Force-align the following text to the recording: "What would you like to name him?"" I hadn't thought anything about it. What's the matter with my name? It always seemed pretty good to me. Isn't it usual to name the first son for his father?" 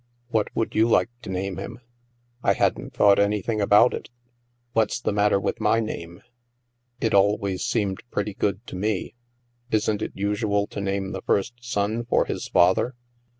"What 0.29 0.47
would 0.55 0.73
you 0.73 0.87
like 0.89 1.11
to 1.21 1.29
name 1.29 1.57
him?"" 1.57 1.79
I 2.43 2.53
hadn't 2.53 2.95
thought 2.95 3.19
anything 3.19 3.61
about 3.61 3.93
it. 3.93 4.09
What's 4.73 4.99
the 4.99 5.11
matter 5.13 5.39
with 5.39 5.61
my 5.61 5.79
name? 5.79 6.23
It 6.99 7.13
always 7.13 7.63
seemed 7.63 8.01
pretty 8.09 8.33
good 8.33 8.65
to 8.65 8.75
me. 8.75 9.13
Isn't 9.69 10.01
it 10.01 10.13
usual 10.15 10.65
to 10.65 10.81
name 10.81 11.11
the 11.11 11.21
first 11.21 11.53
son 11.59 12.03
for 12.05 12.25
his 12.25 12.47
father?" 12.47 12.95